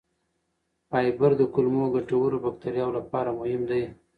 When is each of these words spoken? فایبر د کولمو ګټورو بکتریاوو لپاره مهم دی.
فایبر 0.89 1.31
د 1.37 1.41
کولمو 1.53 1.85
ګټورو 1.95 2.37
بکتریاوو 2.45 2.95
لپاره 2.99 3.29
مهم 3.39 3.61
دی. 3.69 3.83